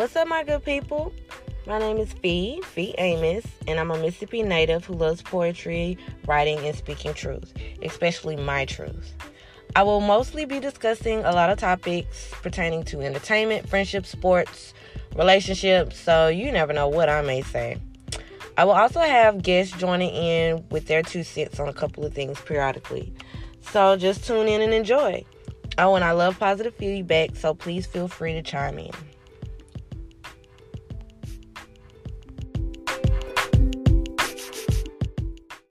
What's 0.00 0.16
up, 0.16 0.28
my 0.28 0.44
good 0.44 0.64
people? 0.64 1.12
My 1.66 1.78
name 1.78 1.98
is 1.98 2.10
Fee, 2.10 2.62
Fee 2.64 2.94
Amos, 2.96 3.44
and 3.68 3.78
I'm 3.78 3.90
a 3.90 3.98
Mississippi 3.98 4.42
native 4.42 4.82
who 4.82 4.94
loves 4.94 5.20
poetry, 5.20 5.98
writing, 6.26 6.58
and 6.60 6.74
speaking 6.74 7.12
truth, 7.12 7.52
especially 7.82 8.34
my 8.36 8.64
truth. 8.64 9.12
I 9.76 9.82
will 9.82 10.00
mostly 10.00 10.46
be 10.46 10.58
discussing 10.58 11.22
a 11.22 11.32
lot 11.32 11.50
of 11.50 11.58
topics 11.58 12.30
pertaining 12.40 12.82
to 12.84 13.02
entertainment, 13.02 13.68
friendship, 13.68 14.06
sports, 14.06 14.72
relationships, 15.16 16.00
so 16.00 16.28
you 16.28 16.50
never 16.50 16.72
know 16.72 16.88
what 16.88 17.10
I 17.10 17.20
may 17.20 17.42
say. 17.42 17.76
I 18.56 18.64
will 18.64 18.72
also 18.72 19.00
have 19.00 19.42
guests 19.42 19.76
joining 19.76 20.14
in 20.14 20.64
with 20.70 20.86
their 20.86 21.02
two 21.02 21.24
cents 21.24 21.60
on 21.60 21.68
a 21.68 21.74
couple 21.74 22.06
of 22.06 22.14
things 22.14 22.40
periodically. 22.40 23.12
So 23.60 23.98
just 23.98 24.24
tune 24.24 24.48
in 24.48 24.62
and 24.62 24.72
enjoy. 24.72 25.26
Oh, 25.76 25.94
and 25.94 26.02
I 26.06 26.12
love 26.12 26.38
positive 26.38 26.74
feedback, 26.76 27.36
so 27.36 27.52
please 27.52 27.84
feel 27.84 28.08
free 28.08 28.32
to 28.32 28.40
chime 28.40 28.78
in. 28.78 28.92